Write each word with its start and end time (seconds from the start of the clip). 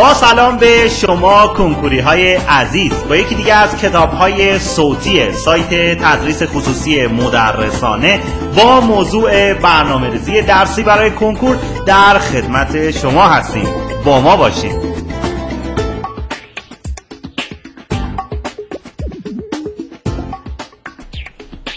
با 0.00 0.14
سلام 0.14 0.56
به 0.56 0.88
شما 0.88 1.46
کنکوری 1.46 1.98
های 1.98 2.34
عزیز. 2.34 2.92
با 3.08 3.16
یکی 3.16 3.34
دیگه 3.34 3.54
از 3.54 3.76
کتاب 3.76 4.12
های 4.12 4.58
صوتی 4.58 5.32
سایت 5.32 5.98
تدریس 6.02 6.42
خصوصی 6.42 7.06
مدرسانه 7.06 8.20
با 8.56 8.80
موضوع 8.80 9.54
برنامه 9.54 10.10
ریزی 10.10 10.42
درسی 10.42 10.82
برای 10.82 11.10
کنکور 11.10 11.56
در 11.86 12.18
خدمت 12.18 12.90
شما 12.90 13.28
هستیم. 13.28 13.68
با 14.04 14.20
ما 14.20 14.36
باشید. 14.36 14.79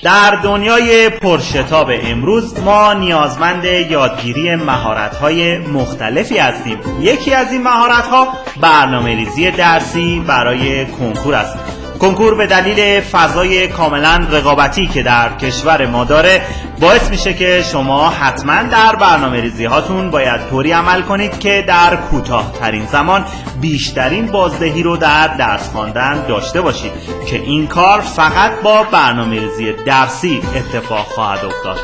در 0.03 0.31
دنیای 0.31 1.09
پرشتاب 1.09 1.91
امروز 2.03 2.59
ما 2.59 2.93
نیازمند 2.93 3.63
یادگیری 3.65 4.55
مهارت‌های 4.55 5.57
مختلفی 5.57 6.37
هستیم. 6.37 6.77
یکی 7.01 7.33
از 7.33 7.51
این 7.51 7.63
مهارت‌ها 7.63 8.27
برنامه 8.61 9.15
ریزی 9.15 9.51
درسی 9.51 10.23
برای 10.27 10.85
کنکور 10.85 11.35
است. 11.35 11.57
کنکور 11.99 12.35
به 12.35 12.47
دلیل 12.47 13.01
فضای 13.01 13.67
کاملا 13.67 14.27
رقابتی 14.31 14.87
که 14.87 15.03
در 15.03 15.37
کشور 15.37 15.85
ما 15.85 16.03
داره 16.03 16.41
باعث 16.79 17.09
میشه 17.09 17.33
که 17.33 17.63
شما 17.71 18.09
حتما 18.09 18.63
در 18.63 18.95
برنامه 18.95 19.41
ریزی 19.41 19.65
هاتون 19.65 20.11
باید 20.11 20.49
طوری 20.49 20.71
عمل 20.71 21.01
کنید 21.01 21.39
که 21.39 21.63
در 21.67 21.95
کوتاه 21.95 22.51
ترین 22.59 22.85
زمان 22.85 23.25
بیشترین 23.61 24.27
بازدهی 24.27 24.83
رو 24.83 24.97
در 24.97 25.27
درس 25.27 25.69
خواندن 25.69 26.25
داشته 26.27 26.61
باشید 26.61 26.91
که 27.27 27.35
این 27.35 27.67
کار 27.67 28.01
فقط 28.01 28.51
با 28.63 28.83
برنامه 28.83 29.39
ریزی 29.39 29.73
درسی 29.93 30.41
اتفاق 30.55 31.05
خواهد 31.05 31.45
افتاد. 31.45 31.77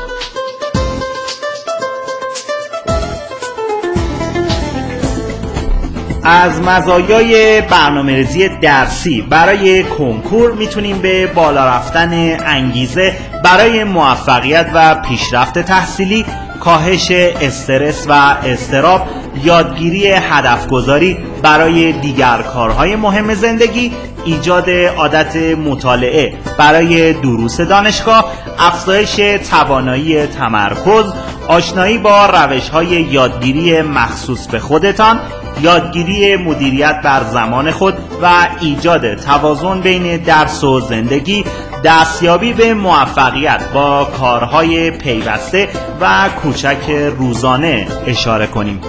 از 6.24 6.60
مزایای 6.60 7.60
برنامه 7.60 8.16
ریزی 8.16 8.48
درسی 8.48 9.22
برای 9.22 9.84
کنکور 9.84 10.52
می‌تونیم 10.52 10.98
به 10.98 11.26
بالا 11.26 11.66
رفتن 11.66 12.36
انگیزه 12.46 13.16
برای 13.44 13.84
موفقیت 13.84 14.70
و 14.74 14.94
پیشرفت 14.94 15.58
تحصیلی 15.58 16.24
کاهش 16.60 17.10
استرس 17.10 18.06
و 18.08 18.12
استراب 18.44 19.08
یادگیری 19.44 20.06
هدفگذاری 20.06 21.18
برای 21.42 21.92
دیگر 21.92 22.42
کارهای 22.42 22.96
مهم 22.96 23.34
زندگی 23.34 23.92
ایجاد 24.24 24.70
عادت 24.70 25.36
مطالعه. 25.36 26.34
برای 26.58 27.12
دروس 27.12 27.60
دانشگاه 27.60 28.24
افزایش 28.58 29.16
توانایی 29.50 30.26
تمرکز 30.26 31.12
آشنایی 31.48 31.98
با 31.98 32.26
روش 32.26 32.68
های 32.68 32.86
یادگیری 32.86 33.82
مخصوص 33.82 34.46
به 34.46 34.58
خودتان 34.58 35.20
یادگیری 35.60 36.36
مدیریت 36.36 37.00
بر 37.04 37.24
زمان 37.24 37.70
خود 37.70 37.94
و 38.22 38.48
ایجاد 38.60 39.14
توازن 39.14 39.80
بین 39.80 40.16
درس 40.16 40.64
و 40.64 40.80
زندگی 40.80 41.44
دستیابی 41.84 42.52
به 42.52 42.74
موفقیت 42.74 43.62
با 43.74 44.04
کارهای 44.04 44.90
پیوسته 44.90 45.68
و 46.00 46.28
کوچک 46.42 46.90
روزانه 47.18 47.86
اشاره 48.06 48.46
کنیم. 48.46 48.80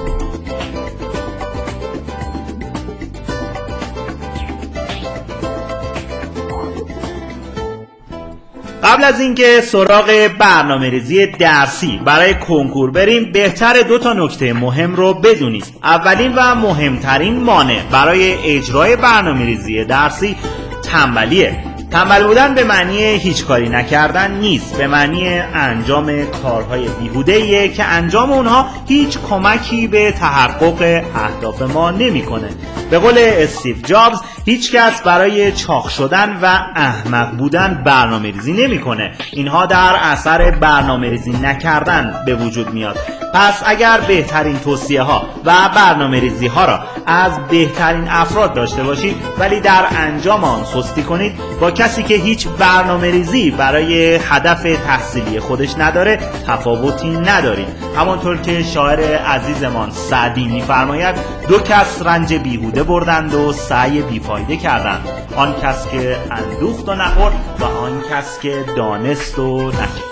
از 9.12 9.20
اینکه 9.20 9.62
سراغ 9.62 10.30
برنامه 10.40 10.90
ریزی 10.90 11.26
درسی 11.28 12.00
برای 12.06 12.34
کنکور 12.34 12.92
بریم 12.92 13.32
بهتر 13.32 13.82
دو 13.82 13.98
تا 13.98 14.14
نکته 14.14 14.54
مهم 14.54 14.96
رو 14.96 15.14
بدونید. 15.14 15.66
اولین 15.84 16.34
و 16.36 16.56
مهمترین 16.56 17.44
مانع 17.44 17.84
برای 17.92 18.34
اجرای 18.58 18.96
برنامه 18.96 19.46
ریزی 19.46 19.84
درسی 19.84 20.36
تنبلیه. 20.84 21.64
تنبل 21.92 22.24
بودن 22.24 22.56
به 22.56 22.64
معنی 22.64 23.04
هیچ 23.04 23.46
کاری 23.46 23.70
نکردن 23.70 24.32
نیست 24.32 24.78
به 24.78 24.88
معنی 24.88 25.40
انجام 25.54 26.26
کارهای 26.26 26.88
بیهوده 27.02 27.70
که 27.70 27.84
انجام 27.84 28.32
اونها 28.32 28.66
هیچ 28.88 29.18
کمکی 29.30 29.88
به 29.88 30.12
تحقق 30.12 31.04
اهداف 31.16 31.62
ما 31.62 31.92
نمی‌کنه. 31.92 32.50
به 32.92 33.00
قول 33.00 33.16
استیو 33.18 33.76
جابز 33.86 34.20
هیچ 34.46 34.72
کس 34.72 35.02
برای 35.02 35.52
چاق 35.52 35.90
شدن 35.90 36.40
و 36.42 36.46
احمق 36.76 37.32
بودن 37.32 37.82
برنامه 37.86 38.32
ریزی 38.32 38.54
نمی‌کنه. 38.54 39.12
اینها 39.32 39.66
در 39.66 39.96
اثر 40.02 40.52
برنامه 40.52 41.10
ریزی 41.10 41.32
نکردن 41.32 42.24
به 42.26 42.36
وجود 42.36 42.74
میاد. 42.74 42.98
پس 43.34 43.64
اگر 43.66 44.00
بهترین 44.08 44.60
توصیه 44.60 45.02
ها 45.02 45.26
و 45.46 45.70
برنامه 45.76 46.20
ریزی 46.20 46.48
ها 46.48 46.66
را 46.66 46.80
از 47.06 47.32
بهترین 47.50 48.08
افراد 48.10 48.54
داشته 48.54 48.84
باشید 48.84 49.16
ولی 49.40 49.60
در 49.60 49.86
انجام 49.92 50.44
آن 50.44 50.64
سستی 50.64 51.04
کنید 51.04 51.34
با 51.62 51.72
کسی 51.72 52.04
که 52.04 52.16
هیچ 52.16 52.48
برنامه 52.48 53.12
ریزی 53.12 53.52
برای 53.52 54.16
هدف 54.16 54.64
تحصیلی 54.88 55.40
خودش 55.40 55.70
نداره 55.78 56.20
تفاوتی 56.48 57.10
ندارید. 57.10 57.68
همانطور 57.98 58.38
که 58.38 58.64
شاعر 58.64 59.18
عزیزمان 59.18 59.92
سعدی 59.92 60.48
میفرماید 60.48 61.16
دو 61.48 61.60
کس 61.60 62.02
رنج 62.06 62.34
بیهوده 62.34 62.81
بردند 62.84 63.34
و 63.34 63.54
سعی 63.54 64.02
بیفایده 64.02 64.58
کردند. 64.58 65.08
آن 65.36 65.54
کس 65.64 65.88
که 65.88 66.18
اندوخت 66.32 66.90
و 66.90 66.94
نخورد 66.94 67.34
و 67.60 67.64
آن 67.64 68.02
کس 68.12 68.40
که 68.40 68.66
دانست 68.78 69.40
و 69.40 69.68
نکرد. 69.68 70.12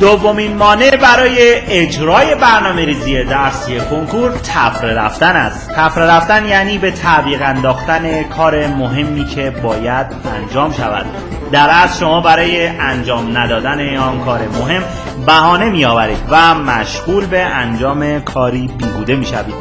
دومین 0.00 0.56
مانع 0.56 0.96
برای 0.96 1.54
اجرای 1.54 2.34
برنامه 2.34 2.84
ریزی 2.84 3.24
درسی 3.24 3.80
کنکور 3.80 4.30
تفره 4.30 4.94
رفتن 4.94 5.36
است. 5.36 5.70
تفره 5.70 6.04
رفتن 6.04 6.46
یعنی 6.46 6.78
به 6.78 6.90
تعویق 6.90 7.42
انداختن 7.42 8.22
کار 8.22 8.66
مهمی 8.66 9.24
که 9.24 9.50
باید 9.50 10.06
انجام 10.34 10.72
شود. 10.72 11.33
در 11.54 11.70
اصل 11.70 12.00
شما 12.00 12.20
برای 12.20 12.66
انجام 12.66 13.38
ندادن 13.38 13.96
آن 13.96 14.24
کار 14.24 14.40
مهم 14.48 14.82
بهانه 15.26 15.70
میآورید 15.70 16.18
و 16.30 16.54
مشغول 16.54 17.26
به 17.26 17.40
انجام 17.40 18.20
کاری 18.20 18.70
بیهوده 18.78 19.16
می‌شوید. 19.16 19.54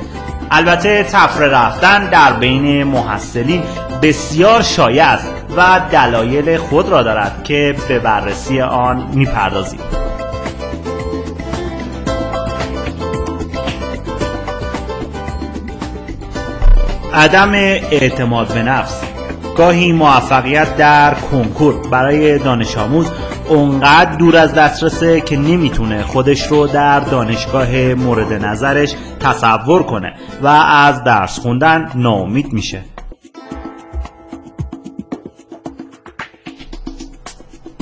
البته 0.51 1.03
تفره 1.03 1.47
رفتن 1.47 2.09
در 2.09 2.33
بین 2.33 2.83
محصلین 2.83 3.63
بسیار 4.01 4.61
شایع 4.61 5.05
است 5.05 5.31
و 5.57 5.81
دلایل 5.91 6.57
خود 6.57 6.89
را 6.89 7.03
دارد 7.03 7.43
که 7.43 7.75
به 7.87 7.99
بررسی 7.99 8.61
آن 8.61 9.09
می‌پردازیم 9.13 9.79
عدم 17.13 17.53
اعتماد 17.53 18.53
به 18.53 18.63
نفس 18.63 19.02
گاهی 19.57 19.91
موفقیت 19.91 20.77
در 20.77 21.13
کنکور. 21.13 21.87
برای 21.87 22.39
دانش 22.39 22.77
آموز 22.77 23.07
اونقدر 23.49 24.15
دور 24.15 24.37
از 24.37 24.53
دسترسه 24.53 25.21
که 25.21 25.37
نمی‌تونه 25.37 26.03
خودش 26.03 26.47
رو 26.47 26.67
در 26.67 26.99
دانشگاه 26.99 27.93
مورد 27.93 28.45
نظرش 28.45 28.95
تصور 29.19 29.83
کنه 29.83 30.13
و 30.41 30.47
از 30.47 31.03
درس 31.03 31.39
خوندن 31.39 31.91
ناامید 31.95 32.53
میشه. 32.53 32.81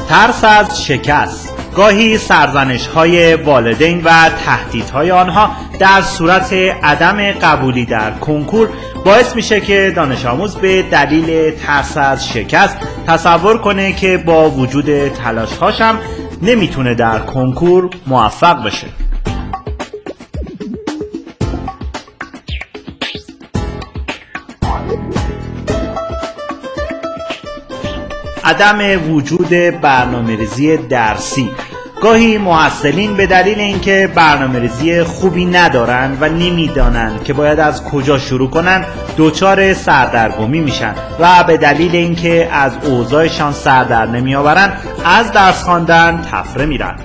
ترس 0.10 0.44
از 0.44 0.86
شکست. 0.86 1.54
گاهی 1.76 2.18
سرزنش 2.18 2.88
های 2.88 3.36
والدین 3.36 4.02
و 4.04 4.30
تهدیدهای 4.46 5.12
آنها 5.12 5.52
در 5.82 6.02
صورت 6.02 6.54
عدم 6.84 7.32
قبولی 7.32 7.86
در 7.86 8.12
کنکور 8.12 8.70
باعث 9.06 9.36
میشه 9.36 9.62
که 9.62 9.94
دانش 9.96 10.26
آموز 10.26 10.56
به 10.56 10.82
دلیل 10.82 11.52
ترس 11.52 11.98
از 11.98 12.28
شکست 12.30 12.78
تصور 13.08 13.58
کنه 13.58 13.94
که 13.94 14.18
با 14.18 14.50
وجود 14.50 15.08
تلاش 15.08 15.58
هاشم 15.58 16.00
نمی‌تونه 16.42 16.94
در 16.94 17.20
کنکور 17.20 17.90
موفق 18.08 18.66
بشه. 18.66 18.88
عدم 28.44 29.12
وجود 29.14 29.50
برنامه 29.82 30.36
ریزی 30.36 30.78
درسی 30.78 31.50
گاهی 32.02 32.38
محصلین 32.38 33.18
به 33.18 33.28
دلیل 33.28 33.60
اینکه 33.60 34.10
برنامه 34.16 34.60
ریزی 34.60 35.04
خوبی 35.04 35.46
ندارن 35.46 36.18
و 36.22 36.30
نمی‌دانند 36.30 37.24
که 37.24 37.34
باید 37.34 37.60
از 37.60 37.84
کجا 37.84 38.18
شروع 38.18 38.50
کنن 38.50 38.86
دچار 39.18 39.74
سردرگمی 39.74 40.60
میشن 40.60 40.96
و 41.20 41.44
به 41.44 41.58
دلیل 41.58 41.96
اینکه 41.96 42.50
از 42.52 42.74
اوضاعشان 42.84 43.54
سر 43.54 43.84
در 43.84 44.06
نمیآورن 44.06 44.74
از 45.06 45.32
درس 45.32 45.64
خواندن 45.64 46.22
تفره 46.32 46.66
میرن. 46.66 46.96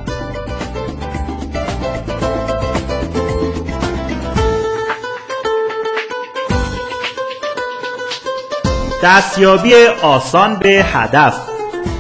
دستیابی 9.02 9.72
آسان 10.02 10.54
به 10.54 10.84
هدف 10.92 11.55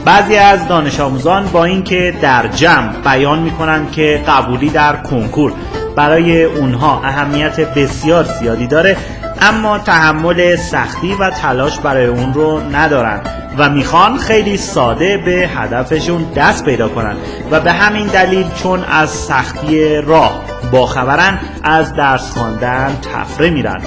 بعضی 0.06 0.36
از 0.36 0.68
دانش 0.68 1.00
آموزان 1.00 1.46
با 1.46 1.64
اینکه 1.64 2.14
در 2.22 2.48
جمع 2.48 2.92
بیان 2.92 3.38
می‌کنند 3.38 3.90
که 3.90 4.22
قبولی 4.28 4.70
در 4.70 4.96
کنکور 4.96 5.52
برای 5.96 6.44
اونها 6.44 7.00
اهمیت 7.04 7.60
بسیار 7.60 8.24
زیادی 8.24 8.66
داره 8.66 8.96
اما 9.40 9.78
تحمل 9.78 10.56
سختی 10.56 11.14
و 11.14 11.30
تلاش 11.30 11.78
برای 11.78 12.06
اون 12.06 12.34
رو 12.34 12.60
ندارن 12.60 13.20
و 13.58 13.70
می‌خوان 13.70 14.18
خیلی 14.18 14.56
ساده 14.56 15.18
به 15.18 15.50
هدفشون 15.56 16.26
دست 16.36 16.64
پیدا 16.64 16.88
کنن 16.88 17.16
و 17.50 17.60
به 17.60 17.72
همین 17.72 18.06
دلیل 18.06 18.46
چون 18.62 18.84
از 18.84 19.10
سختی 19.10 19.96
راه 19.96 20.42
باخبرن 20.72 21.38
از 21.62 21.94
درس 21.94 22.30
خواندن 22.30 22.96
تفره 23.14 23.50
میرن. 23.50 23.80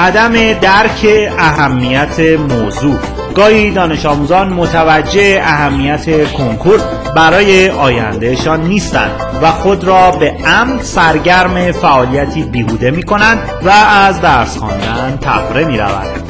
عدم 0.00 0.52
درک 0.52 1.30
اهمیت 1.38 2.20
موضوع 2.20 2.98
گاهی 3.34 3.70
دانش 3.70 4.06
آموزان 4.06 4.52
متوجه 4.52 5.40
اهمیت 5.44 6.32
کنکور 6.32 6.80
برای 7.16 7.70
آیندهشان 7.70 8.62
نیستند 8.62 9.10
و 9.42 9.50
خود 9.50 9.84
را 9.84 10.10
به 10.10 10.34
امن 10.46 10.82
سرگرم 10.82 11.72
فعالیتی 11.72 12.42
بیهوده 12.42 12.90
می 12.90 13.02
کنند 13.02 13.38
و 13.64 13.70
از 13.70 14.20
درس 14.20 14.56
خواندن 14.56 15.18
تفره 15.22 15.64
می 15.64 15.78
روند. 15.78 16.22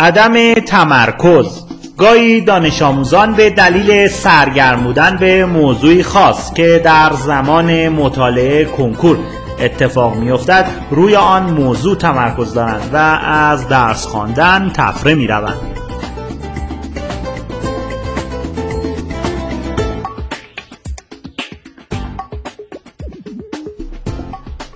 عدم 0.00 0.54
تمرکز 0.54 1.67
گاهی 1.98 2.40
دانش 2.40 2.82
آموزان 2.82 3.34
به 3.34 3.50
دلیل 3.50 4.08
سرگرم 4.08 4.80
بودن 4.80 5.16
به 5.16 5.46
موضوعی 5.46 6.02
خاص 6.02 6.52
که 6.52 6.80
در 6.84 7.12
زمان 7.12 7.88
مطالعه 7.88 8.64
کنکور 8.64 9.18
اتفاق 9.60 10.16
میافتد 10.16 10.66
روی 10.90 11.16
آن 11.16 11.50
موضوع 11.50 11.96
تمرکز 11.96 12.54
دارند 12.54 12.90
و 12.92 12.96
از 12.96 13.68
درس 13.68 14.06
خواندن 14.06 14.70
تفره 14.74 15.14
می 15.14 15.26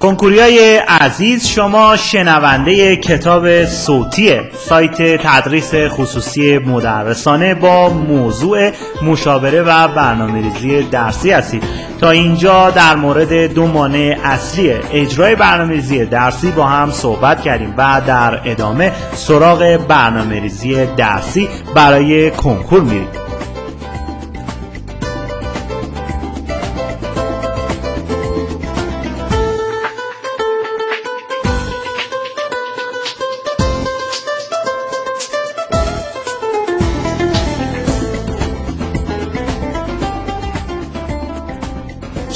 کنکوریای 0.02 0.76
عزیز 0.76 1.46
شما 1.46 1.96
شنونده 1.96 2.96
کتاب 2.96 3.64
صوتی 3.64 4.40
سایت 4.68 5.22
تدریس 5.26 5.74
خصوصی 5.74 6.58
مدرسانه 6.58 7.54
با 7.54 7.88
موضوع 7.88 8.70
مشاوره 9.02 9.62
و 9.62 9.88
برنامه‌ریزی 9.88 10.82
درسی 10.82 11.30
هستید. 11.30 11.64
تا 12.00 12.10
اینجا 12.10 12.70
در 12.70 12.96
مورد 12.96 13.54
دو 13.54 13.66
مانع 13.66 14.18
اصلی 14.24 14.72
اجرای 14.92 15.34
برنامه‌ریزی 15.34 16.04
درسی 16.04 16.50
با 16.50 16.64
هم 16.64 16.90
صحبت 16.90 17.42
کردیم 17.42 17.74
و 17.76 18.00
در 18.06 18.40
ادامه 18.44 18.92
سراغ 19.14 19.78
برنامه‌ریزی 19.88 20.86
درسی 20.86 21.48
برای 21.74 22.30
کنکور 22.30 22.80
میریم. 22.80 23.21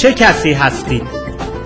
چه 0.07 0.15
کسی 0.15 0.53
هستید؟ 0.53 1.03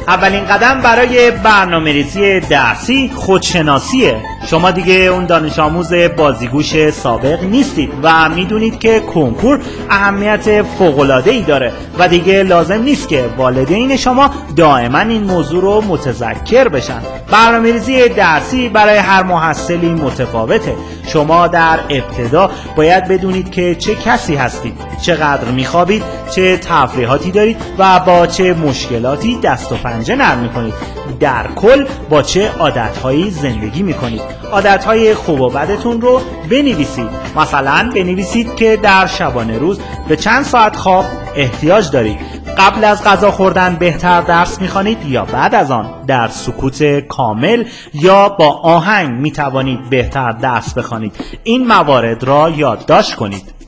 اولین 0.09 0.45
قدم 0.45 0.81
برای 0.81 1.31
برنامه 1.31 1.93
ریزی 1.93 2.41
درسی 2.41 3.11
خودشناسیه 3.15 4.17
شما 4.47 4.71
دیگه 4.71 4.95
اون 4.95 5.27
دانش 5.27 5.59
آموز 5.59 5.93
بازیگوش 5.95 6.91
سابق 6.91 7.43
نیستید 7.45 7.93
و 8.03 8.29
می‌دونید 8.29 8.79
که 8.79 9.01
کنکور 9.01 9.61
اهمیت 9.91 10.63
فوقلاده 10.63 11.41
داره 11.41 11.73
و 11.99 12.09
دیگه 12.09 12.43
لازم 12.43 12.83
نیست 12.83 13.09
که 13.09 13.25
والدین 13.37 13.97
شما 13.97 14.31
دائما 14.57 14.99
این 14.99 15.23
موضوع 15.23 15.63
رو 15.63 15.81
متذکر 15.89 16.69
بشن 16.69 17.01
برنامه 17.31 17.73
ریزی 17.73 18.09
درسی 18.09 18.69
برای 18.69 18.97
هر 18.97 19.23
محصلی 19.23 19.89
متفاوته. 19.89 20.75
شما 21.07 21.47
در 21.47 21.79
ابتدا 21.89 22.51
باید 22.77 23.09
بدونید 23.09 23.51
که 23.51 23.75
چه 23.75 23.95
کسی 23.95 24.37
هستید 24.37 24.75
چقدر 25.03 25.45
میخوابید 25.45 26.03
چه 26.31 26.57
تفریحاتی 26.57 27.31
دارید 27.31 27.57
و 27.79 28.01
با 28.01 28.27
چه 28.27 28.55
مشکلاتی 28.55 29.37
دست 29.37 29.73
و 29.73 29.77
پنجه 29.77 30.15
نرم 30.17 30.39
می‌کنید. 30.39 30.75
در 31.21 31.47
کل 31.57 31.87
با 32.11 32.23
چه 32.23 32.51
عادتهایی 32.59 33.31
زندگی 33.31 33.83
می‌کنید. 33.83 34.23
عادتهای 34.53 35.15
خوب 35.15 35.41
و 35.41 35.51
بدتون 35.51 36.01
رو 36.01 36.21
بنویسید. 36.51 37.09
مثلا 37.37 37.91
بنویسید 37.95 38.57
که 38.57 38.79
در 38.83 39.07
شبانه 39.07 39.59
روز 39.59 39.81
به 40.09 40.17
چند 40.17 40.45
ساعت 40.45 40.77
خواب 40.77 41.05
احتیاج 41.37 41.91
دارید. 41.91 42.19
قبل 42.59 42.85
از 42.85 43.05
غذا 43.05 43.31
خوردن 43.31 43.77
بهتر 43.77 44.21
درس 44.21 44.61
می‌خوانید 44.61 45.07
یا 45.07 45.25
بعد 45.25 45.55
از 45.55 45.71
آن 45.71 45.91
در 46.07 46.29
سکوت 46.29 47.01
کامل 47.01 47.65
یا 47.95 48.29
با 48.29 48.61
آهنگ 48.63 49.21
می‌توانید 49.21 49.91
بهتر 49.91 50.33
درس 50.33 50.75
بخوانید. 50.75 51.17
این 51.45 51.67
موارد 51.67 52.25
را 52.25 52.51
یادداشت 52.51 53.15
کنید. 53.15 53.61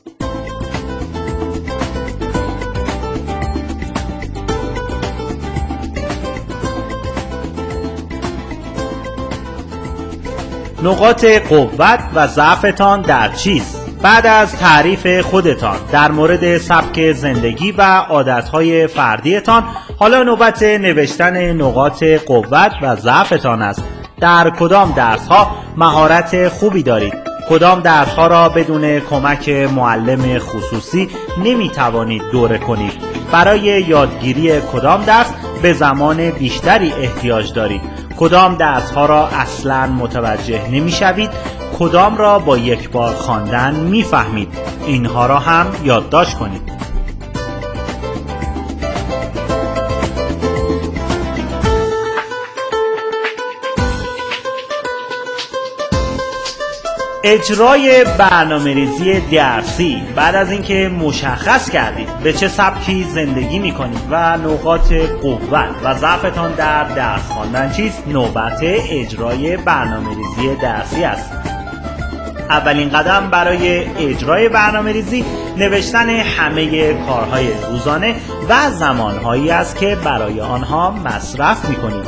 نقاط 10.83 11.25
قوت 11.25 11.99
و 12.15 12.27
ضعفتان 12.27 13.01
در 13.01 13.29
چیست؟ 13.29 13.82
بعد 14.03 14.27
از 14.27 14.55
تعریف 14.55 15.21
خودتان 15.21 15.77
در 15.91 16.11
مورد 16.11 16.57
سبک 16.57 17.11
زندگی 17.11 17.71
و 17.71 17.81
عادتهای 17.97 18.87
فردیتان 18.87 19.63
حالا 19.99 20.23
نوبت 20.23 20.63
نوشتن 20.63 21.51
نقاط 21.51 22.03
قوت 22.03 22.71
و 22.81 22.95
ضعفتان 22.95 23.61
است. 23.61 23.83
در 24.19 24.49
کدام 24.49 24.91
درس 24.91 25.27
ها 25.27 25.55
مهارت 25.77 26.47
خوبی 26.47 26.83
دارید؟ 26.83 27.13
کدام 27.49 27.79
درس 27.79 28.07
ها 28.07 28.27
را 28.27 28.49
بدون 28.49 28.99
کمک 28.99 29.49
معلم 29.49 30.39
خصوصی 30.39 31.09
نمی 31.43 31.69
توانید 31.69 32.21
دوره 32.31 32.57
کنید؟ 32.57 32.93
برای 33.31 33.59
یادگیری 33.59 34.61
کدام 34.61 35.03
درس 35.03 35.33
به 35.61 35.73
زمان 35.73 36.29
بیشتری 36.29 36.93
احتیاج 36.93 37.53
دارید؟ 37.53 37.81
کدام 38.17 38.55
درس 38.55 38.91
ها 38.91 39.05
را 39.05 39.27
اصلا 39.27 39.87
متوجه 39.87 40.69
نمی 40.71 40.91
شوید 40.91 41.29
کدام 41.79 42.17
را 42.17 42.39
با 42.39 42.57
یک 42.57 42.89
بار 42.89 43.13
خواندن 43.13 43.75
می‌فهمید. 43.75 44.53
اینها 44.85 45.25
را 45.25 45.39
هم 45.39 45.67
یادداشت 45.83 46.37
کنید. 46.37 46.73
اجرای 57.25 58.05
برنامه 58.17 58.73
ریزی 58.73 59.19
درسی. 59.19 60.03
بعد 60.15 60.35
از 60.35 60.51
اینکه 60.51 60.91
مشخص 60.99 61.69
کردید 61.69 62.09
به 62.23 62.33
چه 62.33 62.47
سبکی 62.47 63.03
زندگی 63.03 63.59
می‌کنید 63.59 64.01
و 64.11 64.37
نقاط 64.37 64.93
قوت 65.21 65.69
و 65.83 65.95
ضعفتان 65.95 66.51
در 66.51 66.83
درس 66.83 67.21
خواندن 67.29 67.71
چیست 67.71 68.07
نوبت 68.07 68.59
اجرای 68.63 69.57
برنامه 69.57 70.09
ریزی 70.09 70.55
درسی 70.55 71.03
است. 71.03 71.42
اولین 72.53 72.89
قدم 72.89 73.29
برای 73.29 73.85
اجرای 73.85 74.49
برنامه 74.49 74.91
ریزی 74.91 75.25
نوشتن 75.57 76.09
همه 76.09 76.93
کارهای 76.93 77.47
روزانه 77.71 78.15
و 78.49 78.71
زمانهایی 78.71 79.51
است 79.51 79.77
که 79.77 79.95
برای 79.95 80.41
آنها 80.41 80.91
مصرف 80.91 81.69
می‌کنید 81.69 82.05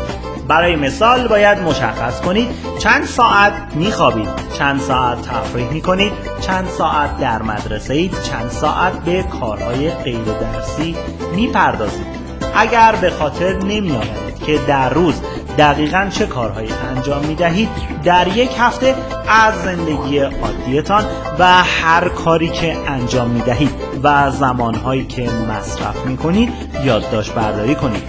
برای 0.48 0.76
مثال 0.76 1.28
باید 1.28 1.60
مشخص 1.60 2.22
کنید 2.22 2.48
چند 2.80 3.06
ساعت 3.06 3.54
میخوابید 3.76 4.30
چند 4.58 4.80
ساعت 4.80 5.22
تفریح 5.22 5.70
می‌کنید 5.70 6.12
چند 6.42 6.68
ساعت 6.68 7.20
در 7.20 7.42
مدرسه 7.42 7.94
اید 7.94 8.14
چند 8.24 8.50
ساعت 8.50 8.94
به 8.94 9.24
کارهای 9.24 9.90
غیر 9.90 10.24
درسی 10.24 10.96
می‌پردازید. 11.36 12.08
اگر 12.56 12.96
به 13.02 13.10
خاطر 13.10 13.54
نمی 13.54 14.00
که 14.46 14.60
در 14.68 14.90
روز 14.90 15.22
دقیقا 15.58 16.08
چه 16.10 16.26
کارهایی 16.26 16.70
انجام 16.96 17.26
می 17.26 17.36
دهید 17.36 17.70
در 18.04 18.28
یک 18.28 18.52
هفته 18.60 18.96
از 19.28 19.54
زندگی 19.64 20.20
عادیتان 20.20 21.04
و 21.40 21.64
هر 21.64 22.10
کاری 22.10 22.50
که 22.50 22.78
انجام 22.88 23.30
می 23.30 23.42
دهید 23.42 23.72
و 24.04 24.32
زمانهایی 24.32 25.06
که 25.06 25.30
مصرف 25.50 26.06
می 26.06 26.18
کنید 26.18 26.50
یادداشت 26.84 27.34
برداری 27.34 27.76
کنید 27.76 28.04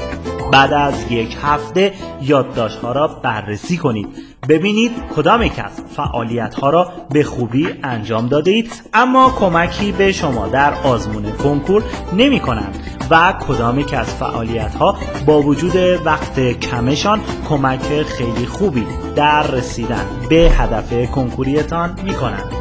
بعد 0.53 0.73
از 0.73 1.13
یک 1.13 1.37
هفته 1.43 1.93
یادداشت 2.23 2.79
ها 2.79 2.93
را 2.93 3.09
بررسی 3.09 3.77
کنید 3.77 4.09
ببینید 4.49 4.93
کدام 5.17 5.43
یک 5.43 5.59
از 5.59 5.83
فعالیت 5.97 6.55
ها 6.55 6.71
را 6.71 6.93
به 7.11 7.25
خوبی 7.25 7.69
انجام 7.83 8.29
داده 8.29 8.51
اید 8.51 8.83
اما 8.95 9.31
کمکی 9.31 9.93
به 9.93 10.13
شما 10.13 10.49
در 10.49 10.75
آزمون 10.75 11.33
کنکور 11.33 11.83
نمی 12.13 12.41
کنند 12.41 12.96
و 13.11 13.33
کدام 13.49 13.79
یک 13.79 13.95
از 13.95 14.07
فعالیت 14.07 14.75
ها 14.75 14.97
با 15.27 15.43
وجود 15.43 15.77
وقت 16.05 16.41
کمشان 16.41 17.21
کمک 17.49 18.03
خیلی 18.03 18.47
خوبی 18.47 18.87
در 19.17 19.47
رسیدن 19.47 20.07
به 20.31 20.37
هدف 20.37 21.11
کنکوریتان 21.11 21.99
می 22.05 22.15
کنند 22.15 22.56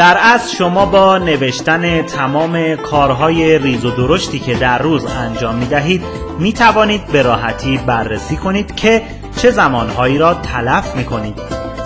در 0.00 0.16
اصل 0.20 0.56
شما 0.56 0.86
با 0.86 1.18
نوشتن 1.18 2.02
تمام 2.02 2.76
کارهای 2.76 3.58
ریز 3.58 3.84
و 3.84 3.90
درشتی 3.90 4.38
که 4.38 4.54
در 4.54 4.78
روز 4.78 5.06
انجام 5.06 5.54
می 5.54 5.66
دهید 5.66 6.02
می 6.38 6.52
توانید 6.52 7.06
به 7.06 7.22
راحتی 7.22 7.76
بررسی 7.86 8.36
کنید 8.36 8.74
که 8.74 9.02
چه 9.36 9.50
زمانهایی 9.50 10.18
را 10.18 10.34
تلف 10.34 10.96
می 10.96 11.04
کنید 11.04 11.38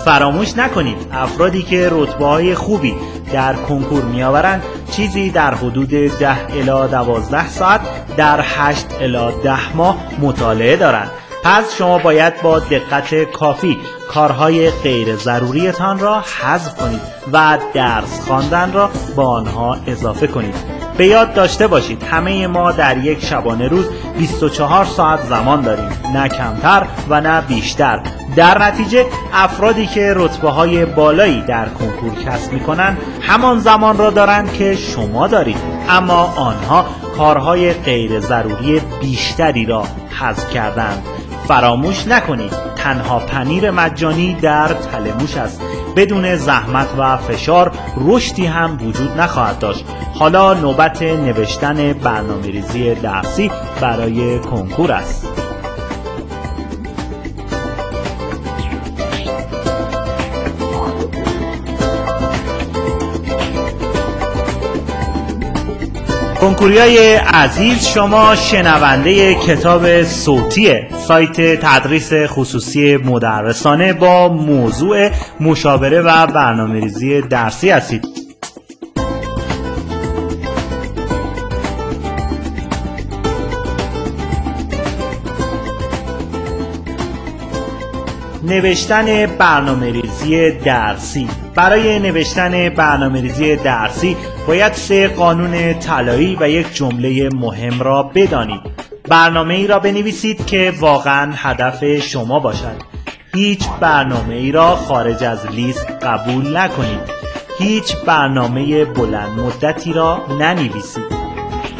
فراموش 0.05 0.57
نکنید 0.57 0.97
افرادی 1.11 1.61
که 1.61 1.89
رتبه 1.91 2.25
های 2.25 2.55
خوبی 2.55 2.95
در 3.33 3.53
کنکور 3.53 4.03
می 4.03 4.23
آورند 4.23 4.63
چیزی 4.91 5.29
در 5.29 5.53
حدود 5.53 5.89
10 5.89 6.47
الی 6.53 6.91
12 6.91 7.47
ساعت 7.47 7.81
در 8.17 8.39
8 8.43 8.85
الی 9.01 9.41
10 9.43 9.75
ماه 9.75 9.97
مطالعه 10.21 10.75
دارند. 10.75 11.11
پس 11.45 11.75
شما 11.77 11.97
باید 11.97 12.41
با 12.41 12.59
دقت 12.59 13.31
کافی 13.31 13.77
کارهای 14.13 14.69
غیر 14.69 15.15
ضروریتان 15.15 15.99
را 15.99 16.23
حذف 16.41 16.75
کنید 16.75 17.01
و 17.33 17.57
درس 17.73 18.27
خواندن 18.27 18.73
را 18.73 18.89
با 19.15 19.27
آنها 19.27 19.77
اضافه 19.87 20.27
کنید. 20.27 20.55
به 20.97 21.07
یاد 21.07 21.33
داشته 21.33 21.67
باشید 21.67 22.03
همه 22.03 22.47
ما 22.47 22.71
در 22.71 22.97
یک 22.97 23.25
شبانه 23.25 23.67
روز 23.67 23.85
24 24.17 24.85
ساعت 24.85 25.21
زمان 25.21 25.61
داریم. 25.61 25.89
نه 26.13 26.29
کمتر 26.29 26.87
و 27.09 27.21
نه 27.21 27.41
بیشتر. 27.41 27.99
در 28.35 28.63
نتیجه 28.63 29.05
افرادی 29.33 29.87
که 29.87 30.13
رتبه 30.15 30.49
های 30.49 30.85
بالایی 30.85 31.41
در 31.41 31.65
کنکور 31.65 32.23
کسب 32.25 32.53
می 32.53 32.59
کنند 32.59 32.97
همان 33.21 33.59
زمان 33.59 33.97
را 33.97 34.09
دارند 34.09 34.53
که 34.53 34.75
شما 34.75 35.27
دارید. 35.27 35.57
اما 35.89 36.33
آنها 36.35 36.85
کارهای 37.17 37.73
غیر 37.73 38.19
ضروری 38.19 38.81
بیشتری 39.01 39.65
را 39.65 39.83
حذف 40.19 40.53
کردند. 40.53 41.03
فراموش 41.47 42.07
نکنید. 42.07 42.51
تنها 42.75 43.19
پنیر 43.19 43.71
مجانی 43.71 44.33
در 44.41 44.67
تلموش 44.67 45.37
است. 45.37 45.61
بدون 45.95 46.35
زحمت 46.35 46.87
و 46.97 47.17
فشار 47.17 47.71
رشدی 47.97 48.45
هم 48.45 48.77
وجود 48.87 49.21
نخواهد 49.21 49.59
داشت. 49.59 49.85
حالا 50.13 50.53
نوبت 50.53 51.01
نوشتن 51.01 51.93
برنامه 51.93 52.47
ریزی 52.47 52.95
درسی 52.95 53.51
برای 53.81 54.39
کنکور 54.39 54.91
است. 54.91 55.24
کنکوریای 66.45 67.15
عزیز 67.15 67.87
شما 67.87 68.35
شنونده 68.35 69.35
کتاب 69.35 70.03
صوتی 70.03 70.73
سایت 71.07 71.59
تدریس 71.61 72.13
خصوصی 72.13 72.97
مدرسانه 72.97 73.93
با 73.93 74.27
موضوع 74.27 75.09
مشاوره 75.39 76.01
و 76.01 76.27
برنامه 76.27 76.79
ریزی 76.79 77.21
درسی 77.21 77.69
هستید. 77.69 78.05
نوشتن 88.43 89.25
برنامه 89.25 89.91
ریزی 89.91 90.51
درسی. 90.51 91.27
برای 91.55 91.99
نوشتن 91.99 92.69
برنامه 92.69 93.21
ریزی 93.21 93.55
درسی 93.55 94.17
باید 94.47 94.73
سه 94.73 95.07
قانون 95.07 95.73
طلایی 95.73 96.37
و 96.39 96.49
یک 96.49 96.73
جمله 96.73 97.29
مهم 97.29 97.79
را 97.79 98.03
بدانید. 98.03 98.61
برنامه 99.09 99.53
ای 99.53 99.67
را 99.67 99.79
بنویسید 99.79 100.45
که 100.45 100.73
واقعا 100.79 101.33
هدف 101.35 101.99
شما 101.99 102.39
باشد. 102.39 102.75
هیچ 103.35 103.67
برنامه 103.79 104.33
ای 104.33 104.51
را 104.51 104.75
خارج 104.75 105.23
از 105.23 105.47
لیست 105.47 105.87
قبول 105.91 106.57
نکنید. 106.57 106.99
هیچ 107.59 107.95
برنامه 107.95 108.85
بلند 108.85 109.39
مدتی 109.39 109.93
را 109.93 110.21
ننویسید. 110.39 111.25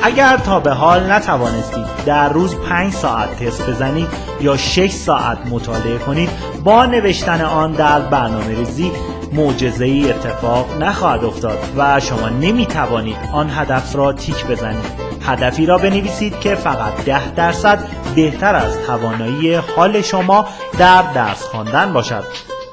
اگر 0.03 0.37
تا 0.37 0.59
به 0.59 0.71
حال 0.71 1.11
نتوانستید 1.11 1.85
در 2.05 2.29
روز 2.29 2.55
5 2.55 2.93
ساعت 2.93 3.43
تست 3.43 3.69
بزنید 3.69 4.07
یا 4.41 4.57
6 4.57 4.91
ساعت 4.91 5.37
مطالعه 5.49 5.97
کنید 5.97 6.29
با 6.63 6.85
نوشتن 6.85 7.41
آن 7.41 7.71
در 7.71 7.99
برنامه 7.99 8.55
ریزی 8.57 8.91
معجزه 9.33 9.85
ای 9.85 10.09
اتفاق 10.09 10.83
نخواهد 10.83 11.23
افتاد 11.23 11.57
و 11.77 11.99
شما 11.99 12.29
نمی 12.29 12.65
توانید 12.65 13.17
آن 13.33 13.49
هدف 13.49 13.95
را 13.95 14.13
تیک 14.13 14.45
بزنید. 14.45 15.05
هدفی 15.21 15.65
را 15.65 15.77
بنویسید 15.77 16.39
که 16.39 16.55
فقط 16.55 17.05
ده 17.05 17.31
درصد 17.31 17.79
بهتر 18.15 18.55
از 18.55 18.77
توانایی 18.87 19.55
حال 19.55 20.01
شما 20.01 20.45
در 20.77 21.01
درس 21.01 21.43
خواندن 21.43 21.93
باشد. 21.93 22.23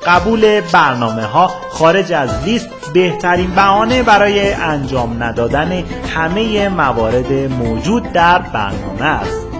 قبول 0.06 0.60
برنامه 0.60 1.24
ها 1.24 1.50
خارج 1.70 2.12
از 2.12 2.44
لیست 2.44 2.68
بهترین 2.94 3.50
بهانه 3.50 4.02
برای 4.02 4.52
انجام 4.52 5.22
ندادن 5.22 5.84
همه 6.14 6.68
موارد 6.68 7.32
موجود 7.32 8.12
در 8.12 8.38
برنامه 8.38 9.02
است. 9.02 9.51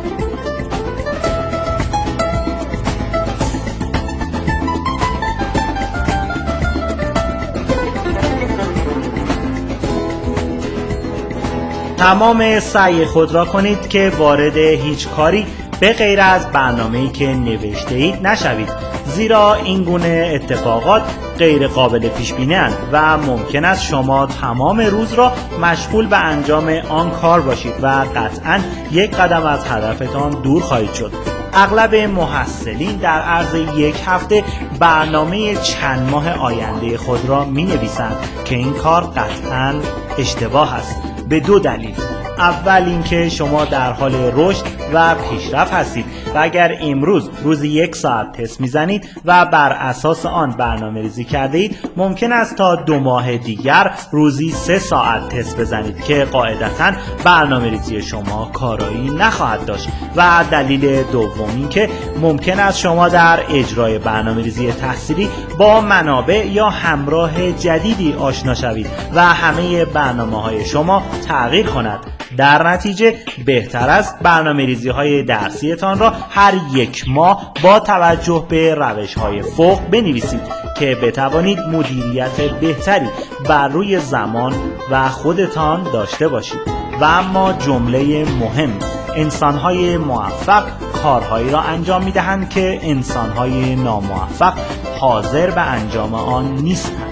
تمام 12.02 12.60
سعی 12.60 13.04
خود 13.04 13.34
را 13.34 13.44
کنید 13.44 13.88
که 13.88 14.12
وارد 14.18 14.56
هیچ 14.56 15.08
کاری 15.08 15.46
به 15.80 15.92
غیر 15.92 16.20
از 16.20 16.46
برنامه‌ای 16.46 17.08
که 17.08 17.26
نوشته 17.26 17.94
اید 17.94 18.26
نشوید. 18.26 18.68
زیرا 19.06 19.54
این 19.54 19.84
گونه 19.84 20.30
اتفاقات 20.34 21.02
غیر 21.38 21.68
قابل 21.68 22.08
پیش 22.08 22.32
بینی 22.32 22.56
و 22.92 23.18
ممکن 23.18 23.64
است 23.64 23.82
شما 23.84 24.26
تمام 24.26 24.80
روز 24.80 25.12
را 25.12 25.32
مشغول 25.62 26.06
به 26.06 26.16
انجام 26.16 26.68
آن 26.88 27.10
کار 27.10 27.40
باشید 27.40 27.74
و 27.82 27.86
قطعا 28.16 28.60
یک 28.92 29.16
قدم 29.16 29.46
از 29.46 29.66
هدفتان 29.66 30.30
دور 30.30 30.62
خواهید 30.62 30.94
شد. 30.94 31.12
اغلب 31.54 31.94
محصلین 31.94 32.96
در 32.96 33.22
عرض 33.22 33.54
یک 33.76 33.96
هفته 34.06 34.44
برنامه 34.78 35.56
چند 35.56 36.10
ماه 36.10 36.32
آینده 36.32 36.98
خود 36.98 37.28
را 37.28 37.44
می 37.44 37.64
نویسند 37.64 38.16
که 38.44 38.54
این 38.54 38.72
کار 38.72 39.02
قطعا 39.02 39.74
اشتباه 40.18 40.74
است. 40.74 41.11
به 41.32 41.40
دو 41.40 41.58
دلیل. 41.58 41.94
اول 42.38 42.82
اینکه 42.86 43.28
شما 43.28 43.64
در 43.64 43.92
حال 43.92 44.14
رشد 44.34 44.64
و 44.92 45.14
پیشرفت 45.14 45.72
هستید. 45.72 46.04
و 46.34 46.38
اگر 46.38 46.78
امروز 46.80 47.30
روزی 47.42 47.68
یک 47.68 47.96
ساعت 47.96 48.32
تست 48.32 48.60
می‌زنید 48.60 49.08
و 49.24 49.46
بر 49.46 49.72
اساس 49.72 50.26
آن 50.26 50.50
برنامه 50.50 51.00
ریزی 51.00 51.24
کرده 51.24 51.58
اید 51.58 51.78
ممکن 51.96 52.32
است 52.32 52.56
تا 52.56 52.76
دو 52.76 53.00
ماه 53.00 53.36
دیگر 53.36 53.90
روزی 54.10 54.50
سه 54.50 54.78
ساعت 54.78 55.28
تست 55.28 55.60
بزنید 55.60 56.04
که 56.04 56.24
قاعدتا 56.24 56.92
برنامه 57.24 57.70
ریزی 57.70 58.02
شما 58.02 58.50
کارایی 58.52 59.10
نخواهد 59.10 59.64
داشت. 59.64 59.88
و 60.16 60.44
دلیل 60.50 61.02
دوم 61.02 61.68
که 61.68 61.88
ممکن 62.20 62.60
است 62.60 62.78
شما 62.78 63.08
در 63.08 63.40
اجرای 63.50 63.98
برنامه 63.98 64.42
ریزی 64.42 64.72
تحصیلی 64.72 65.28
با 65.58 65.80
منابع 65.80 66.46
یا 66.46 66.70
همراه 66.70 67.52
جدیدی 67.52 68.12
آشنا 68.12 68.54
شوید 68.54 68.86
و 69.14 69.24
همه 69.24 69.84
برنامه 69.84 70.42
های 70.42 70.64
شما 70.64 71.02
تغییر 71.28 71.66
کند. 71.66 71.98
در 72.36 72.68
نتیجه 72.68 73.14
بهتر 73.44 73.88
است 73.88 74.18
برنامه 74.22 74.66
ریزی 74.66 74.81
های 74.90 75.22
درسیتان 75.22 75.98
را 75.98 76.12
هر 76.30 76.54
یک 76.74 77.04
ماه 77.08 77.52
با 77.62 77.80
توجه 77.80 78.46
به 78.48 78.74
روش 78.74 79.14
های 79.14 79.42
فوق 79.42 79.80
بنویسید 79.90 80.40
که 80.78 80.94
بتوانید 80.94 81.58
مدیریت 81.58 82.40
بهتری 82.60 83.08
بر 83.48 83.68
روی 83.68 83.98
زمان 83.98 84.54
و 84.90 85.08
خودتان 85.08 85.82
داشته 85.92 86.28
باشید. 86.28 86.60
و 87.00 87.04
اما 87.04 87.52
جمله 87.52 88.24
مهم 88.24 88.78
انسانهای 89.16 89.96
موفق 89.96 90.64
کارهایی 91.02 91.50
را 91.50 91.60
انجام 91.60 92.04
می 92.04 92.10
دهند 92.10 92.50
که 92.50 92.78
انسانهای 92.82 93.76
ناموفق 93.76 94.54
حاضر 95.00 95.50
به 95.50 95.60
انجام 95.60 96.14
آن 96.14 96.54
نیستند. 96.54 97.11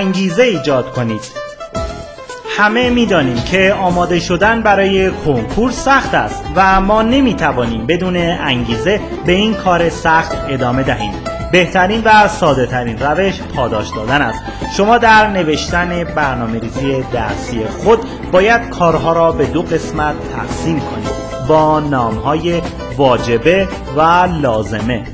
انگیزه 0.00 0.42
ایجاد 0.42 0.92
کنید. 0.92 1.20
همه 2.58 2.90
می‌دانیم 2.90 3.42
که 3.42 3.74
آماده 3.80 4.20
شدن 4.20 4.62
برای 4.62 5.10
کنکور 5.10 5.70
سخت 5.70 6.14
است 6.14 6.44
و 6.56 6.80
ما 6.80 7.02
نمی‌توانیم 7.02 7.86
بدون 7.86 8.16
انگیزه 8.16 9.00
به 9.26 9.32
این 9.32 9.54
کار 9.54 9.88
سخت 9.88 10.32
ادامه 10.48 10.82
دهیم. 10.82 11.12
بهترین 11.52 12.02
و 12.04 12.28
ساده 12.28 12.66
ترین 12.66 12.98
روش 12.98 13.40
پاداش 13.56 13.88
دادن 13.96 14.22
است. 14.22 14.42
شما 14.76 14.98
در 14.98 15.26
نوشتن 15.26 16.04
برنامه 16.04 16.58
ریزی 16.58 17.02
درسی 17.12 17.64
خود 17.84 17.98
باید 18.32 18.70
کارها 18.70 19.12
را 19.12 19.32
به 19.32 19.46
دو 19.46 19.62
قسمت 19.62 20.14
تقسیم 20.36 20.80
کنید. 20.80 21.46
با 21.48 21.80
نامهای 21.80 22.62
واجبه 22.96 23.68
و 23.96 24.00
لازمه. 24.42 25.04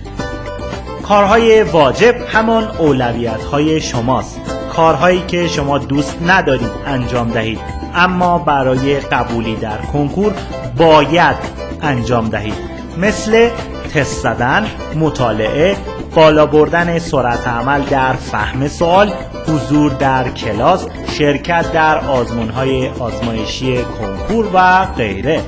کارهای 1.08 1.62
واجب 1.62 2.14
همان 2.32 2.64
اولویت 2.78 3.44
های 3.44 3.80
شماست. 3.80 4.55
کارهایی 4.76 5.24
که 5.28 5.48
شما 5.48 5.78
دوست 5.78 6.18
ندارید 6.26 6.70
انجام 6.86 7.30
دهید. 7.30 7.60
اما 7.94 8.38
برای 8.38 9.00
قبولی 9.00 9.56
در 9.56 9.78
کنکور 9.92 10.32
باید 10.76 11.36
انجام 11.82 12.28
دهید. 12.28 12.54
مثل 12.98 13.48
تست 13.94 14.22
زدن، 14.22 14.66
مطالعه، 14.96 15.76
بالا 16.14 16.46
بردن 16.46 16.98
سرعت 16.98 17.48
عمل 17.48 17.82
در 17.82 18.12
فهم 18.12 18.68
سوال، 18.68 19.12
حضور 19.48 19.92
در 19.92 20.28
کلاس، 20.28 20.86
شرکت 21.18 21.72
در 21.72 21.98
آزمونهای 21.98 22.88
آزمایشی 22.88 23.76
کنکور 23.82 24.46
و 24.54 24.86
غیره. 24.86 25.40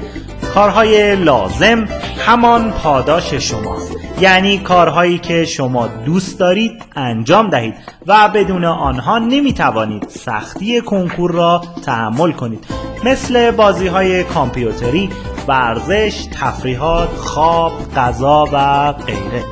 کارهای 0.54 1.16
لازم 1.16 1.88
همان 2.26 2.70
پاداش 2.70 3.34
شماست. 3.34 3.97
یعنی 4.20 4.58
کارهایی 4.58 5.18
که 5.18 5.44
شما 5.44 5.86
دوست 5.86 6.38
دارید 6.38 6.82
انجام 6.96 7.50
دهید 7.50 7.74
و 8.06 8.28
بدون 8.28 8.64
آنها 8.64 9.18
نمی 9.18 9.52
توانید 9.52 10.08
سختی 10.08 10.80
کنکور 10.80 11.32
را 11.32 11.62
تحمل 11.86 12.32
کنید. 12.32 12.66
مثل 13.04 13.50
بازی 13.50 13.86
های 13.86 14.24
کامپیوتری، 14.24 15.10
ورزش، 15.48 16.26
تفریحات، 16.40 17.08
خواب، 17.08 17.72
غذا 17.96 18.48
و 18.52 18.92
غیره. 18.92 19.44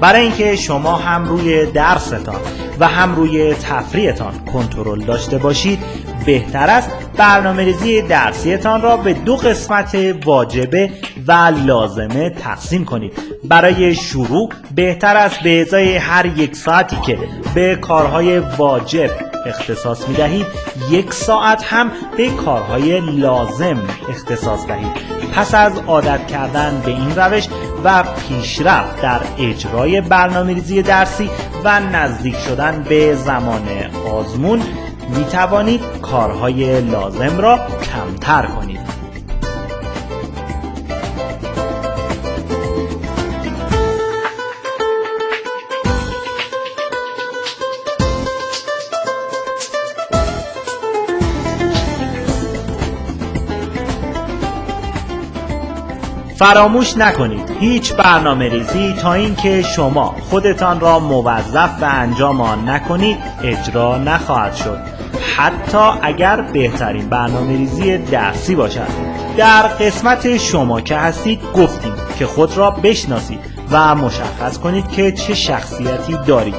برای 0.00 0.22
اینکه 0.22 0.56
شما 0.56 0.96
هم 0.96 1.24
روی 1.24 1.66
درستان 1.66 2.36
و 2.80 2.88
هم 2.88 3.14
روی 3.14 3.54
تفریحتان 3.54 4.32
کنترل 4.52 5.00
داشته 5.00 5.38
باشید 5.38 5.78
بهتر 6.26 6.70
است. 6.70 6.90
برنامه 7.16 7.64
ریزی 7.64 8.02
درسیتان 8.02 8.82
را 8.82 8.96
به 8.96 9.12
دو 9.12 9.36
قسمت 9.36 10.16
واجبه 10.24 10.90
و 11.28 11.32
لازمه 11.66 12.30
تقسیم 12.30 12.84
کنید. 12.84 13.12
برای 13.44 13.94
شروع 13.94 14.50
بهتر 14.74 15.16
است 15.16 15.40
به 15.40 15.60
ازای 15.60 15.96
هر 15.96 16.26
یک 16.26 16.56
ساعتی 16.56 16.96
که 16.96 17.18
به 17.54 17.76
کارهای 17.76 18.38
واجب 18.38 19.10
اختصاص 19.46 20.08
می 20.08 20.14
دهید 20.14 20.46
یک 20.90 21.12
ساعت 21.12 21.64
هم 21.64 21.90
به 22.16 22.30
کارهای 22.30 23.00
لازم 23.00 23.78
اختصاص 24.08 24.66
دهید. 24.66 24.92
پس 25.34 25.54
از 25.54 25.78
عادت 25.86 26.26
کردن 26.26 26.82
به 26.84 26.90
این 26.90 27.16
روش 27.16 27.48
و 27.84 28.04
پیشرفت 28.28 29.02
در 29.02 29.20
اجرای 29.38 30.00
برنامه 30.00 30.54
ریزی 30.54 30.82
درسی 30.82 31.30
و 31.64 31.80
نزدیک 31.80 32.36
شدن 32.36 32.84
به 32.88 33.14
زمان 33.14 33.68
آزمون 34.12 34.62
می 35.08 35.24
توانید 35.24 35.80
کارهای 36.02 36.80
لازم 36.80 37.38
را 37.38 37.58
کمتر 37.92 38.46
کنید. 38.46 38.96
فراموش 56.36 56.96
نکنید 56.96 57.50
هیچ 57.60 57.92
برنامه 57.94 58.48
ریزی 58.48 58.92
تا 58.92 59.12
اینکه 59.12 59.62
شما 59.62 60.14
خودتان 60.30 60.80
را 60.80 60.98
موظف 60.98 61.80
به 61.80 61.86
انجام 61.86 62.40
آن 62.40 62.68
نکنید 62.68 63.18
اجرا 63.42 63.98
نخواهد 63.98 64.54
شد. 64.54 64.95
حتی 65.36 65.98
اگر 66.02 66.40
بهترین 66.40 67.08
برنامه 67.08 67.56
ریزی 67.56 67.98
درسی 67.98 68.54
باشد. 68.54 68.86
در 69.36 69.62
قسمت 69.62 70.36
شما 70.36 70.80
که 70.80 70.96
هستید 70.96 71.40
گفتیم 71.54 71.92
که 72.18 72.26
خود 72.26 72.56
را 72.56 72.70
بشناسید 72.70 73.40
و 73.70 73.94
مشخص 73.94 74.58
کنید 74.58 74.88
که 74.88 75.12
چه 75.12 75.34
شخصیتی 75.34 76.16
دارید. 76.26 76.54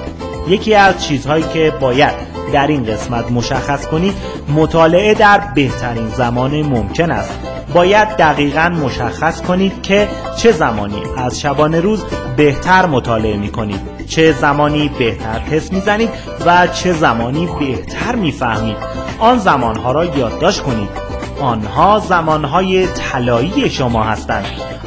یکی 0.48 0.76
از 0.76 1.06
چیزهایی 1.06 1.46
که 1.54 1.74
باید 1.80 2.14
در 2.54 2.68
این 2.68 2.84
قسمت 2.86 3.32
مشخص 3.32 3.88
کنید 3.88 4.14
مطالعه 4.56 5.14
در 5.14 5.42
بهترین 5.56 6.08
زمان 6.08 6.62
ممکن 6.62 7.12
است. 7.12 7.47
باید 7.74 8.08
دقیقا 8.08 8.70
مشخص 8.70 9.42
کنید 9.42 9.82
که 9.82 10.08
چه 10.38 10.52
زمانی 10.52 11.02
از 11.18 11.40
شبانه 11.40 11.80
روز 11.80 12.04
بهتر 12.38 12.86
مطالعه 12.86 13.38
می 13.38 13.50
کنید 13.50 14.06
چه 14.08 14.32
زمانی 14.32 14.92
بهتر 15.00 15.40
تست 15.40 15.74
می‌زنید 15.74 16.10
و 16.46 16.68
چه 16.68 16.94
زمانی 16.94 17.50
بهتر 17.60 18.16
می‌فهمید. 18.16 18.78
آن 19.20 19.38
زمانها 19.38 19.92
را 19.92 20.06
یادداشت 20.06 20.62
کنید. 20.62 20.90
آنها 21.42 22.00
زمانهای 22.00 22.88
طلایی 22.88 23.70
شما 23.70 24.04
هستند. 24.04 24.46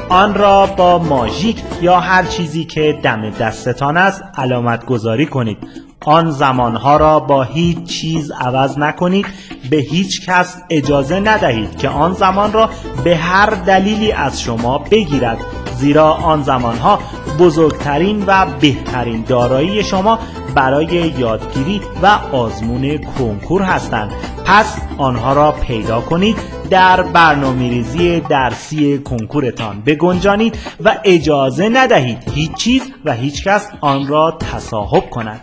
آن 0.09 0.35
را 0.35 0.67
با 0.67 0.99
ماژیک 0.99 1.63
یا 1.83 2.01
هر 2.01 2.25
چیزی 2.25 2.65
که 2.65 2.99
دم 3.03 3.31
دستتان 3.31 3.97
است 3.97 4.23
علامت 4.39 4.85
گذاری 4.87 5.27
کنید. 5.27 5.59
آن 6.05 6.31
زمانها 6.31 6.97
را 6.97 7.21
با 7.21 7.43
هیچ 7.43 7.83
چیز 7.85 8.31
عوض 8.31 8.79
نکنید. 8.79 9.27
به 9.71 9.77
هیچ 9.77 10.27
کس 10.27 10.57
اجازه 10.71 11.21
ندهید 11.21 11.79
که 11.79 11.89
آن 11.89 12.13
زمان 12.13 12.53
را 12.53 12.71
به 13.05 13.17
هر 13.17 13.51
دلیلی 13.51 14.13
از 14.13 14.43
شما 14.43 14.79
بگیرد. 14.79 15.39
زیرا 15.77 16.13
آن 16.13 16.43
زمانها 16.43 16.99
بزرگترین 17.41 18.25
و 18.27 18.47
بهترین 18.61 19.25
دارایی 19.29 19.83
شما 19.83 20.19
برای 20.55 20.87
یادگیری 21.19 21.81
و 22.03 22.07
آزمون 22.33 22.99
کنکور 22.99 23.63
هستند. 23.63 24.13
پس 24.45 24.79
آنها 24.99 25.33
را 25.33 25.53
پیدا 25.53 26.01
کنید 26.01 26.37
در 26.71 27.03
برنامه 27.03 27.69
ریزی 27.69 28.21
درسی 28.21 28.99
کنکورتان. 28.99 29.83
بگنجانید 29.87 30.59
و 30.85 30.97
اجازه 31.05 31.69
ندهید 31.69 32.19
هیچ 32.35 32.55
چیز 32.55 32.83
و 33.05 33.13
هیچ 33.13 33.45
کس 33.45 33.69
آن 33.81 34.07
را 34.07 34.39
تصاحب 34.53 35.11
کند. 35.11 35.41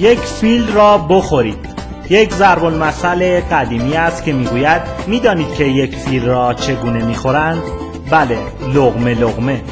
یک 0.00 0.18
فیل 0.18 0.72
را 0.72 0.98
بخورید. 0.98 1.66
یک 2.10 2.32
ضرب 2.32 2.64
المثل 2.64 3.40
قدیمی 3.40 3.96
است 3.96 4.24
که 4.24 4.32
می‌گوید 4.32 4.82
می‌دانید 5.06 5.54
که 5.54 5.64
یک 5.64 5.96
فیل 5.96 6.26
را 6.26 6.54
چگونه 6.54 7.04
می‌خورند؟ 7.04 7.62
بله 8.10 8.38
لغمه 8.74 9.14
لغمه. 9.14 9.62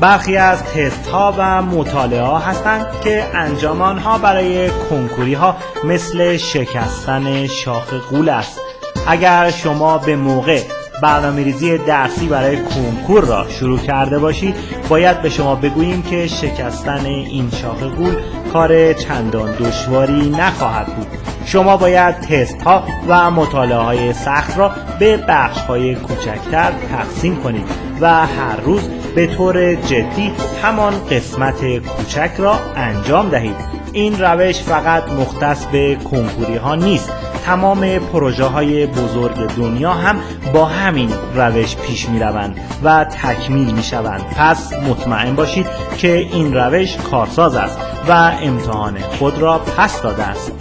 برخی 0.00 0.36
از 0.36 0.62
تست 0.62 1.08
ها 1.08 1.34
و 1.38 1.62
مطالعه 1.62 2.22
ها 2.22 2.38
هستند 2.38 2.86
که 3.04 3.24
انجام 3.34 3.82
آنها 3.82 4.18
برای 4.18 4.70
کنکوری 4.70 5.34
ها 5.34 5.56
مثل 5.84 6.36
شکستن 6.36 7.46
شاخ 7.46 7.92
قول 8.10 8.28
است. 8.28 8.60
اگر 9.06 9.50
شما 9.50 9.98
به 9.98 10.16
موقع 10.16 10.60
برنامه 11.02 11.42
ریزی 11.42 11.78
درسی 11.78 12.26
برای 12.26 12.56
کنکور 12.56 13.24
را 13.24 13.46
شروع 13.48 13.78
کرده 13.78 14.18
باشید 14.18 14.54
باید 14.88 15.22
به 15.22 15.30
شما 15.30 15.54
بگوییم 15.54 16.02
که 16.02 16.26
شکستن 16.26 17.06
این 17.06 17.50
شاخ 17.62 17.82
قول 17.82 18.16
کار 18.52 18.92
چندان 18.92 19.52
دشواری 19.54 20.30
نخواهد 20.30 20.86
بود. 20.86 21.06
شما 21.44 21.76
باید 21.76 22.20
تست 22.20 22.62
ها 22.62 22.84
و 23.08 23.30
مطالعه 23.30 23.78
های 23.78 24.12
سخت 24.12 24.58
را 24.58 24.70
به 24.98 25.16
بخش 25.16 25.58
های 25.58 25.94
کوچکتر 25.94 26.72
تقسیم 26.90 27.36
کنید 27.36 27.66
و 28.00 28.26
هر 28.26 28.60
روز 28.64 28.88
به 29.14 29.26
طور 29.26 29.74
جدی 29.74 30.32
همان 30.62 30.92
قسمت 31.10 31.78
کوچک 31.78 32.30
را 32.38 32.58
انجام 32.76 33.28
دهید. 33.28 33.56
این 33.92 34.18
روش 34.18 34.62
فقط 34.62 35.12
مختص 35.12 35.64
به 35.64 35.94
کنکوری 35.94 36.56
ها 36.56 36.74
نیست. 36.74 37.12
تمام 37.46 37.98
پروژه 37.98 38.44
های 38.44 38.86
بزرگ 38.86 39.36
دنیا 39.56 39.92
هم 39.92 40.16
با 40.52 40.64
همین 40.64 41.10
روش 41.34 41.76
پیش 41.76 42.08
می 42.08 42.20
روند 42.20 42.60
و 42.84 43.04
تکمیل 43.04 43.74
می 43.74 43.82
شوند 43.82 44.22
پس 44.36 44.72
مطمئن 44.72 45.34
باشید 45.34 45.66
که 45.98 46.16
این 46.16 46.54
روش 46.54 46.96
کارساز 46.96 47.54
است. 47.54 47.89
و 48.08 48.32
امتحان 48.42 49.00
خود 49.00 49.38
را 49.38 49.58
پس 49.58 50.02
داده 50.02 50.22
است. 50.22 50.52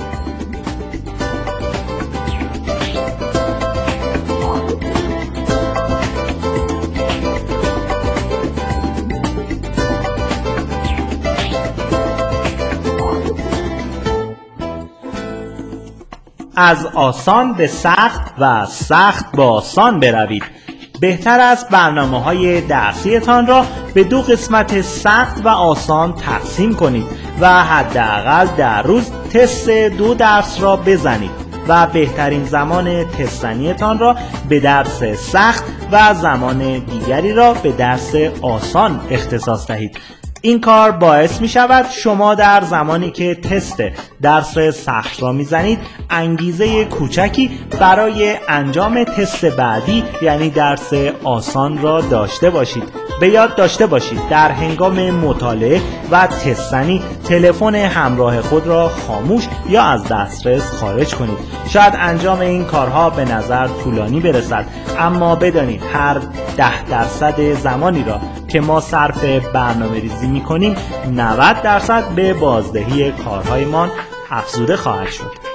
از 16.61 16.85
آسان 16.85 17.53
به 17.53 17.67
سخت 17.67 18.21
و 18.39 18.65
سخت 18.65 19.31
به 19.31 19.43
آسان 19.43 19.99
بروید. 19.99 20.43
بهتر 20.99 21.39
است 21.39 21.69
برنامه 21.69 22.23
های 22.23 22.61
درسیتان 22.61 23.47
را 23.47 23.65
به 23.93 24.03
دو 24.03 24.21
قسمت 24.21 24.81
سخت 24.81 25.45
و 25.45 25.47
آسان 25.47 26.13
تقسیم 26.13 26.75
کنید. 26.75 27.28
و 27.41 27.63
حداقل 27.63 28.47
در 28.57 28.81
روز 28.81 29.11
تست 29.33 29.69
دو 29.69 30.13
درس 30.13 30.61
را 30.61 30.75
بزنید 30.75 31.31
و 31.67 31.87
بهترین 31.87 32.45
زمان 32.45 33.03
تستنیتان 33.03 33.99
را 33.99 34.15
به 34.49 34.59
درس 34.59 35.03
سخت 35.03 35.63
و 35.91 36.13
زمان 36.13 36.79
دیگری 36.79 37.33
را 37.33 37.53
به 37.53 37.71
درس 37.71 38.15
آسان 38.41 38.99
اختصاص 39.09 39.67
دهید. 39.67 39.97
این 40.41 40.61
کار 40.61 40.91
باعث 40.91 41.41
می 41.41 41.47
شود 41.47 41.85
شما 41.91 42.35
در 42.35 42.61
زمانی 42.61 43.11
که 43.11 43.35
تست 43.35 43.83
درس 44.21 44.57
سخت 44.59 45.23
را 45.23 45.31
می‌زنید 45.31 45.79
انگیزه 46.09 46.85
کوچکی 46.85 47.51
برای 47.79 48.35
انجام 48.47 49.03
تست 49.03 49.45
بعدی 49.45 50.03
یعنی 50.21 50.49
درس 50.49 50.93
آسان 51.23 51.81
را 51.81 52.01
داشته 52.01 52.49
باشید. 52.49 52.83
به 53.19 53.29
یاد 53.29 53.55
داشته 53.55 53.85
باشید 53.85 54.19
در 54.29 54.51
هنگام 54.51 55.11
مطالعه 55.11 55.81
و 56.11 56.27
تستنی 56.27 57.01
تلفن 57.23 57.75
همراه 57.75 58.41
خود 58.41 58.67
را 58.67 58.89
خاموش 58.89 59.47
یا 59.69 59.83
از 59.83 60.03
دسترس 60.03 60.71
خارج 60.71 61.15
کنید. 61.15 61.37
شاید 61.69 61.93
انجام 61.99 62.39
این 62.39 62.65
کارها 62.65 63.09
به 63.09 63.25
نظر 63.25 63.67
طولانی 63.67 64.19
برسد 64.19 64.65
اما 64.99 65.35
بدانید 65.35 65.81
هر 65.93 66.21
ده 66.57 66.83
درصد 66.83 67.53
زمانی 67.53 68.03
را 68.03 68.21
که 68.49 68.61
ما 68.61 68.79
صرف 68.79 69.23
برنامه 69.53 69.99
ریزی 69.99 70.27
می 70.27 70.41
کنیم 70.41 70.75
90 71.15 71.61
درصد 71.61 72.09
به 72.15 72.33
بازدهی 72.33 73.11
کارهایمان 73.11 73.91
افزوده 74.31 74.75
خواهد 74.75 75.09
شد. 75.09 75.49